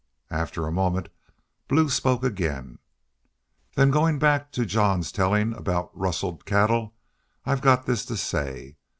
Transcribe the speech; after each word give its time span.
After 0.31 0.65
a 0.65 0.71
moment 0.71 1.09
Blue 1.67 1.87
spoke 1.87 2.23
again. 2.23 2.79
"Then, 3.75 3.91
goin' 3.91 4.17
back 4.17 4.51
to 4.53 4.65
Jean's 4.65 5.11
tellin' 5.11 5.53
aboot 5.53 5.63
trackin' 5.63 5.89
rustled 5.93 6.45
Cattle, 6.47 6.95
I've 7.45 7.61
got 7.61 7.85
this 7.85 8.03
to 8.05 8.17
say. 8.17 8.77